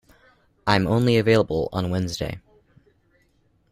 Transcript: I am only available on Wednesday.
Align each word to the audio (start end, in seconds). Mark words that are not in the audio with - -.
I 0.65 0.75
am 0.77 0.87
only 0.87 1.15
available 1.19 1.69
on 1.71 1.91
Wednesday. 1.91 2.41